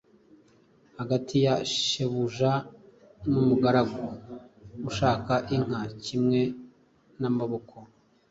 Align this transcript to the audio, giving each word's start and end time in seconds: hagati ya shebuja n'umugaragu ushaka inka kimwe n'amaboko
hagati 0.97 1.35
ya 1.45 1.55
shebuja 1.75 2.51
n'umugaragu 3.29 4.03
ushaka 4.89 5.33
inka 5.55 5.81
kimwe 6.03 6.41
n'amaboko 7.19 7.75